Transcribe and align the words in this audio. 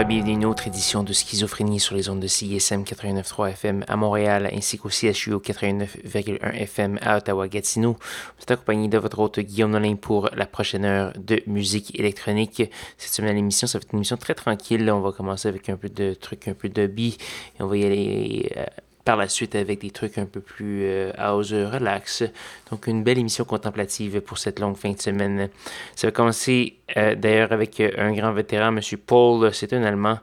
Et 0.00 0.04
bienvenue 0.06 0.30
à 0.30 0.34
une 0.36 0.44
autre 0.46 0.66
édition 0.66 1.02
de 1.02 1.12
Schizophrénie 1.12 1.78
sur 1.78 1.94
les 1.94 2.08
ondes 2.08 2.18
de 2.18 2.26
CISM 2.26 2.82
89.3 2.82 3.50
FM 3.50 3.84
à 3.88 3.96
Montréal 3.96 4.48
ainsi 4.50 4.78
qu'au 4.78 4.88
CHUO 4.88 5.38
89.1 5.38 6.54
FM 6.54 6.98
à 7.02 7.18
Ottawa-Gatineau. 7.18 7.92
Vous 7.92 8.42
êtes 8.42 8.52
accompagné 8.52 8.88
de 8.88 8.96
votre 8.96 9.18
hôte 9.18 9.38
Guillaume 9.40 9.72
Nolin 9.72 9.96
pour 9.96 10.30
la 10.34 10.46
prochaine 10.46 10.86
heure 10.86 11.12
de 11.18 11.42
musique 11.46 11.98
électronique. 11.98 12.62
Cette 12.96 13.12
semaine, 13.12 13.36
l'émission, 13.36 13.66
ça 13.66 13.78
va 13.78 13.82
être 13.82 13.92
une 13.92 13.98
émission 13.98 14.16
très 14.16 14.34
tranquille. 14.34 14.90
On 14.90 15.00
va 15.00 15.12
commencer 15.12 15.48
avec 15.48 15.68
un 15.68 15.76
peu 15.76 15.90
de 15.90 16.14
trucs, 16.14 16.48
un 16.48 16.54
peu 16.54 16.70
de 16.70 16.86
bi 16.86 17.18
et 17.58 17.62
on 17.62 17.66
va 17.66 17.76
y 17.76 17.84
aller... 17.84 18.52
Euh, 18.56 18.64
par 19.04 19.16
la 19.16 19.28
suite 19.28 19.54
avec 19.54 19.80
des 19.80 19.90
trucs 19.90 20.18
un 20.18 20.26
peu 20.26 20.40
plus 20.40 20.84
euh, 20.84 21.12
house 21.16 21.52
relax. 21.52 22.24
Donc 22.70 22.86
une 22.86 23.02
belle 23.02 23.18
émission 23.18 23.44
contemplative 23.44 24.20
pour 24.20 24.38
cette 24.38 24.60
longue 24.60 24.76
fin 24.76 24.92
de 24.92 25.00
semaine. 25.00 25.48
Ça 25.96 26.06
va 26.06 26.12
commencer 26.12 26.76
euh, 26.96 27.14
d'ailleurs 27.14 27.52
avec 27.52 27.80
euh, 27.80 27.90
un 27.98 28.12
grand 28.12 28.32
vétéran, 28.32 28.68
M. 28.68 28.80
Paul. 29.04 29.52
C'est 29.52 29.72
un 29.72 29.82
Allemand. 29.82 30.18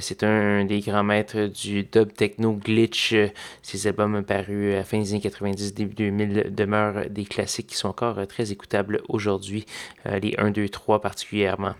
c'est 0.00 0.22
un 0.22 0.64
des 0.64 0.80
grands 0.80 1.02
maîtres 1.02 1.46
du 1.46 1.82
dub 1.84 2.12
techno 2.12 2.52
glitch. 2.52 3.14
Ses 3.62 3.86
albums 3.88 4.22
parus 4.22 4.76
à 4.76 4.84
fin 4.84 4.98
des 4.98 5.10
années 5.10 5.20
90, 5.20 5.74
début 5.74 5.94
2000 5.94 6.54
demeurent 6.54 7.08
des 7.10 7.24
classiques 7.24 7.68
qui 7.68 7.76
sont 7.76 7.88
encore 7.88 8.24
très 8.28 8.52
écoutables 8.52 9.02
aujourd'hui. 9.08 9.66
les 10.04 10.34
1, 10.38 10.50
2, 10.50 10.68
3 10.68 11.00
particulièrement. 11.00 11.74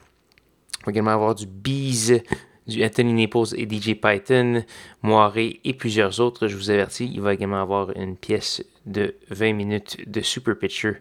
On 0.83 0.87
va 0.87 0.93
également 0.93 1.13
avoir 1.13 1.37
du 1.37 1.47
Bees 1.47 2.23
du 2.67 2.85
Anthony 2.85 3.13
Naples 3.13 3.55
et 3.57 3.69
DJ 3.69 3.95
Python, 3.95 4.65
Moiré 5.03 5.61
et 5.65 5.75
plusieurs 5.75 6.21
autres. 6.21 6.49
Je 6.49 6.57
vous 6.57 6.71
avertis, 6.71 7.11
il 7.13 7.21
va 7.21 7.35
également 7.35 7.61
avoir 7.61 7.97
une 7.97 8.17
pièce 8.17 8.65
de 8.87 9.15
20 9.31 9.53
minutes 9.53 9.97
de 10.09 10.21
Super 10.21 10.57
Picture 10.59 10.95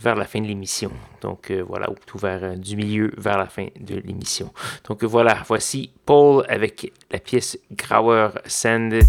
vers 0.00 0.16
la 0.16 0.24
fin 0.24 0.40
de 0.40 0.46
l'émission. 0.46 0.90
Donc 1.20 1.50
euh, 1.50 1.62
voilà, 1.66 1.90
ou 1.90 1.94
tout 2.06 2.18
vers 2.18 2.42
euh, 2.42 2.56
du 2.56 2.76
milieu 2.76 3.12
vers 3.16 3.38
la 3.38 3.46
fin 3.46 3.68
de 3.78 3.96
l'émission. 3.96 4.52
Donc 4.88 5.04
voilà, 5.04 5.42
voici 5.46 5.90
Paul 6.06 6.44
avec 6.48 6.92
la 7.10 7.18
pièce 7.18 7.58
Grauer 7.72 8.30
Sand. 8.46 9.00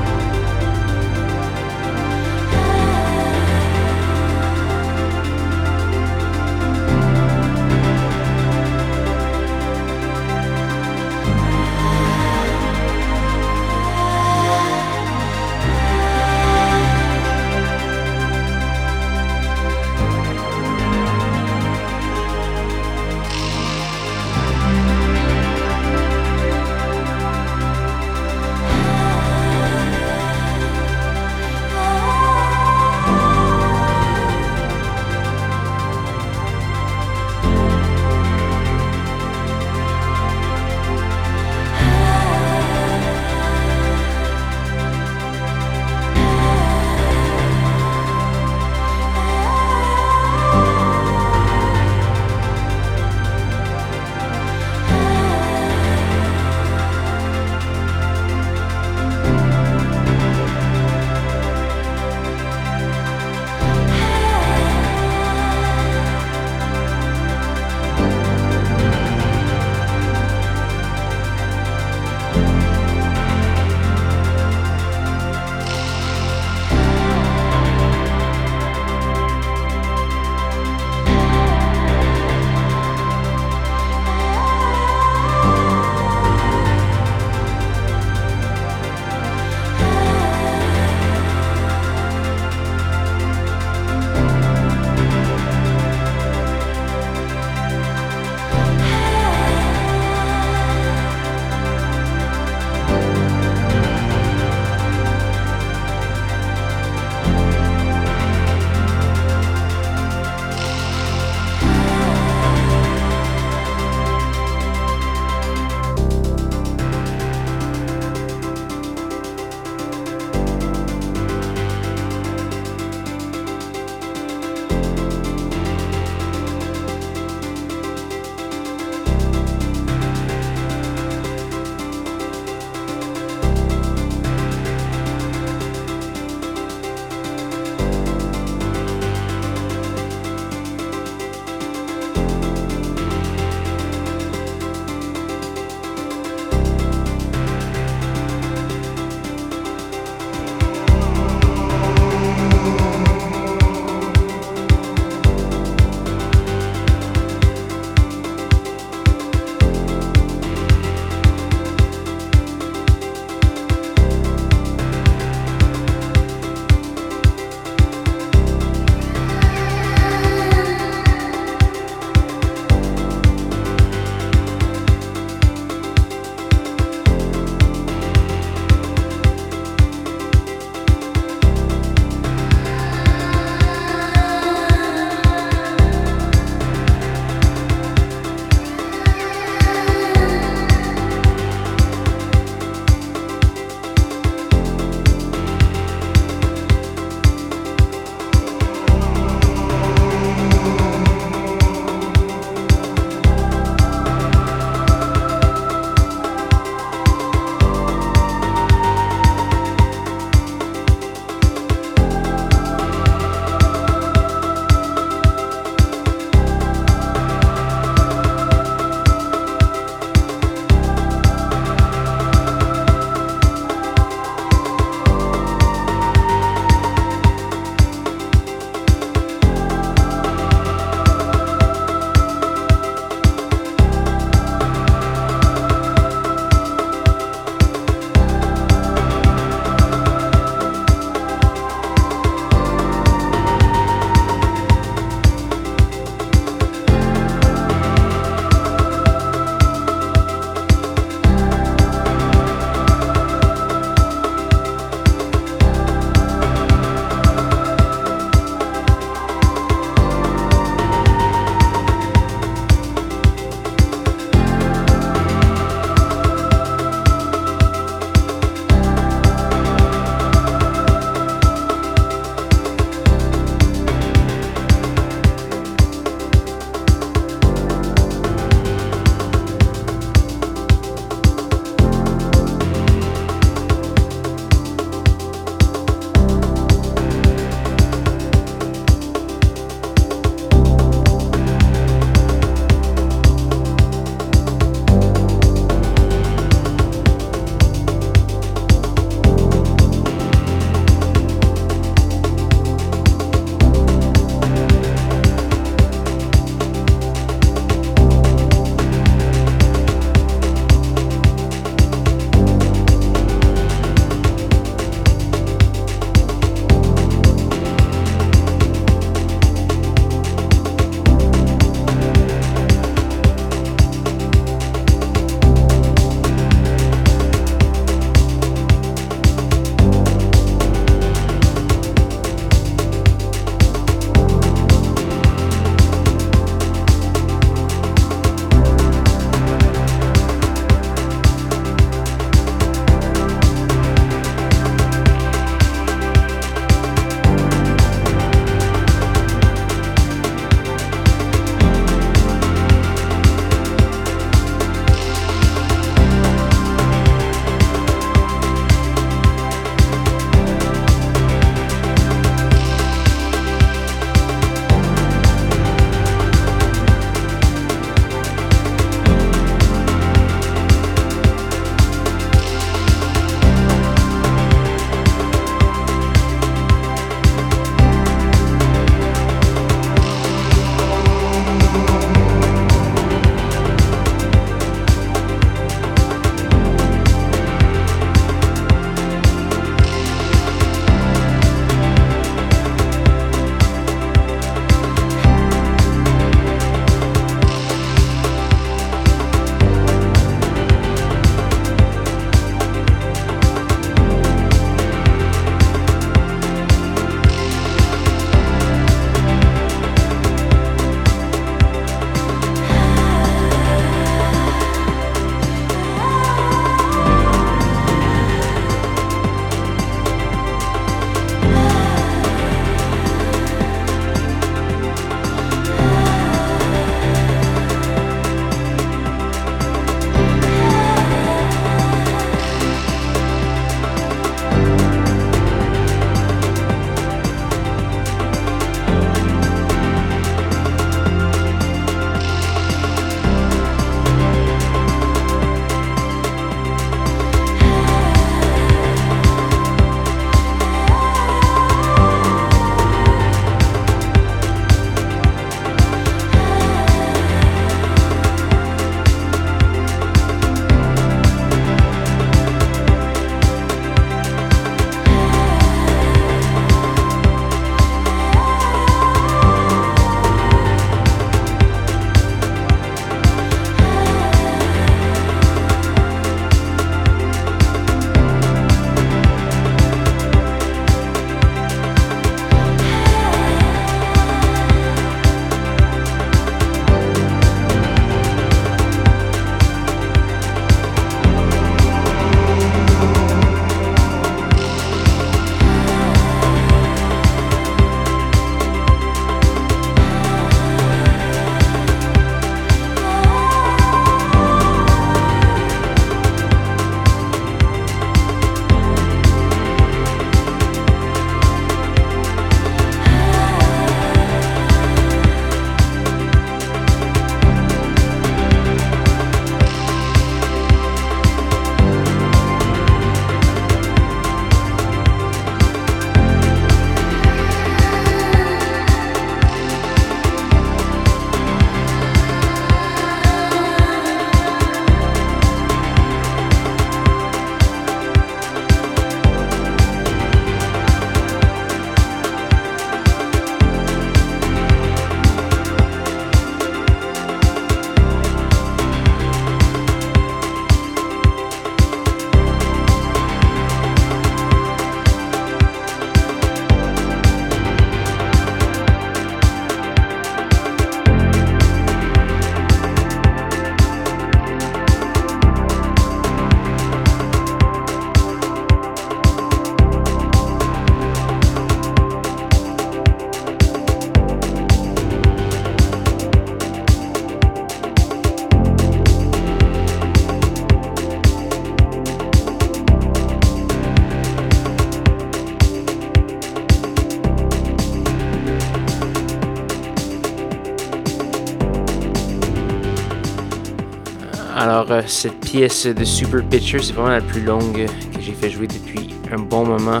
Pièce 595.50 595.86
de 595.86 596.04
Super 596.04 596.44
Pitcher. 596.44 596.78
C'est 596.80 596.92
vraiment 596.92 597.08
la 597.08 597.20
plus 597.20 597.42
longue 597.42 597.84
que 598.14 598.20
j'ai 598.20 598.32
fait 598.32 598.50
jouer 598.50 598.68
depuis 598.68 599.16
un 599.32 599.38
bon 599.38 599.66
moment. 599.66 600.00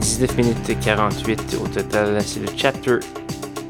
19 0.00 0.36
minutes 0.38 0.80
48 0.80 1.58
au 1.62 1.68
total. 1.68 2.22
C'est 2.22 2.40
le 2.40 2.46
chapter 2.56 2.98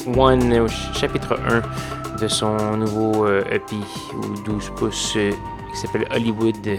1, 0.07 0.67
chapitre 0.95 1.37
1 1.49 2.21
de 2.21 2.29
son 2.29 2.77
nouveau 2.77 3.27
EP 3.27 3.75
ou 4.15 4.41
12 4.43 4.71
pouces 4.77 5.15
qui 5.15 5.77
s'appelle 5.77 6.07
Hollywood. 6.15 6.79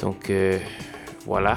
Donc 0.00 0.30
voilà, 1.24 1.56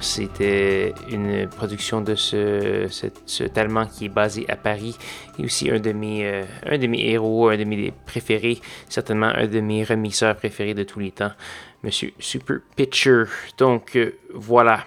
c'était 0.00 0.94
une 1.10 1.48
production 1.48 2.00
de 2.00 2.14
ce, 2.14 2.86
cet 3.26 3.58
Allemand 3.58 3.86
qui 3.86 4.06
est 4.06 4.08
basé 4.08 4.44
à 4.48 4.56
Paris 4.56 4.96
et 5.38 5.44
aussi 5.44 5.70
un 5.70 5.80
de 5.80 5.92
mes, 5.92 6.24
euh, 6.24 6.44
un 6.64 6.78
de 6.78 6.86
mes 6.86 7.10
héros, 7.10 7.48
un 7.48 7.56
de 7.56 7.64
mes 7.64 7.92
préférés, 8.06 8.60
certainement 8.88 9.32
un 9.34 9.46
de 9.46 9.60
mes 9.60 9.82
remixeurs 9.82 10.36
préférés 10.36 10.74
de 10.74 10.84
tous 10.84 11.00
les 11.00 11.10
temps, 11.10 11.32
Monsieur 11.82 12.12
Super 12.18 12.58
Pitcher. 12.76 13.24
Donc 13.58 13.96
euh, 13.96 14.16
voilà, 14.32 14.84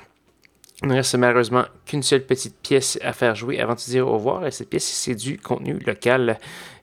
il 0.83 0.89
ne 0.89 0.93
reste 0.93 1.15
malheureusement 1.15 1.65
qu'une 1.87 2.03
seule 2.03 2.23
petite 2.23 2.55
pièce 2.61 2.99
à 3.01 3.11
faire 3.11 3.33
jouer 3.33 3.59
avant 3.59 3.73
de 3.73 3.79
dire 3.79 4.07
au 4.07 4.13
revoir. 4.13 4.45
Et 4.45 4.51
cette 4.51 4.69
pièce, 4.69 4.85
c'est 4.85 5.15
du 5.15 5.39
contenu 5.39 5.79
local. 5.79 6.37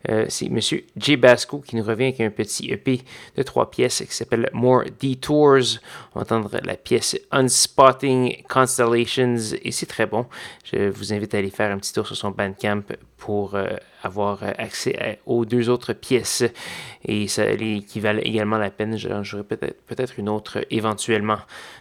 Euh, 0.09 0.26
c'est 0.28 0.47
M. 0.47 0.59
J. 0.97 1.16
Basco 1.16 1.61
qui 1.61 1.76
nous 1.76 1.84
revient 1.84 2.07
avec 2.07 2.20
un 2.20 2.30
petit 2.30 2.72
EP 2.72 3.01
de 3.36 3.42
trois 3.45 3.70
pièces 3.70 4.03
qui 4.05 4.14
s'appelle 4.14 4.51
More 4.53 4.82
Detours. 5.01 5.78
On 6.14 6.18
va 6.18 6.22
entendre 6.22 6.51
la 6.64 6.76
pièce 6.76 7.16
Unspotting 7.30 8.42
Constellations 8.49 9.36
et 9.62 9.70
c'est 9.70 9.86
très 9.86 10.07
bon. 10.07 10.26
Je 10.64 10.88
vous 10.88 11.12
invite 11.12 11.32
à 11.34 11.38
aller 11.38 11.51
faire 11.51 11.70
un 11.70 11.78
petit 11.78 11.92
tour 11.92 12.07
sur 12.07 12.16
son 12.16 12.32
Bandcamp 12.32 12.82
pour 13.16 13.55
euh, 13.55 13.76
avoir 14.05 14.43
accès 14.59 15.21
aux 15.27 15.45
deux 15.45 15.69
autres 15.69 15.93
pièces 15.93 16.45
et 17.05 17.29
ça 17.29 17.45
qui 17.57 18.01
valent 18.01 18.21
également 18.23 18.59
la 18.59 18.71
peine. 18.71 18.97
J'aurai 18.97 19.45
peut-être 19.45 19.77
peut 19.87 20.05
une 20.19 20.29
autre 20.29 20.65
éventuellement. 20.71 21.39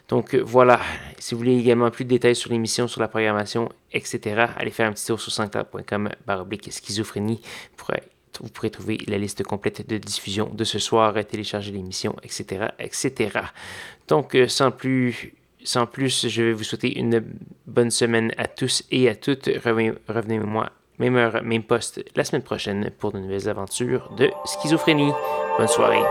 Donc 0.10 0.36
voilà, 0.36 0.80
si 1.20 1.34
vous 1.34 1.40
voulez 1.40 1.58
également 1.58 1.90
plus 1.92 2.06
de 2.06 2.10
détails 2.10 2.36
sur 2.36 2.52
l'émission, 2.52 2.88
sur 2.88 3.02
la 3.02 3.08
programmation, 3.08 3.70
etc., 3.92 4.46
allez 4.58 4.72
faire 4.72 4.90
un 4.90 4.94
petit 4.94 5.06
tour 5.06 5.20
sur 5.20 5.32
sanctuary.com 5.32 6.10
baroblique 6.26 6.72
schizophrénie 6.72 7.42
pour 7.78 7.92
vous 8.42 8.50
pourrez 8.50 8.70
trouver 8.70 8.98
la 9.08 9.18
liste 9.18 9.44
complète 9.44 9.88
de 9.88 9.98
diffusion 9.98 10.50
de 10.52 10.64
ce 10.64 10.80
soir, 10.80 11.14
télécharger 11.26 11.72
l'émission, 11.72 12.16
etc., 12.24 12.68
etc. 12.80 13.40
Donc, 14.08 14.36
euh, 14.36 14.48
sans 14.48 14.72
plus, 14.72 15.34
sans 15.64 15.86
plus, 15.86 16.28
je 16.28 16.42
vais 16.42 16.54
vous 16.54 16.64
souhaiter 16.64 16.98
une 16.98 17.24
bonne 17.68 17.92
semaine 17.92 18.34
à 18.38 18.48
tous 18.48 18.84
et 18.92 19.10
à 19.10 19.16
toutes. 19.16 19.50
Revenez-moi 19.64 20.72
même 21.04 21.18
heure, 21.18 21.44
même 21.44 21.64
poste 21.64 22.02
la 22.16 22.24
semaine 22.24 22.44
prochaine 22.44 22.90
pour 22.98 23.12
de 23.12 23.20
nouvelles 23.20 23.50
aventures 23.50 24.14
de 24.18 24.32
schizophrénie. 24.46 25.12
Bonne 25.58 25.68
soirée. 25.68 26.02